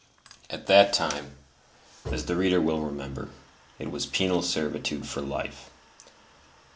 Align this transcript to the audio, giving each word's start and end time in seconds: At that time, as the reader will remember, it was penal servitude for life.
At 0.49 0.65
that 0.65 0.93
time, 0.93 1.35
as 2.11 2.25
the 2.25 2.35
reader 2.35 2.59
will 2.59 2.79
remember, 2.81 3.29
it 3.77 3.91
was 3.91 4.07
penal 4.07 4.41
servitude 4.41 5.07
for 5.07 5.21
life. 5.21 5.69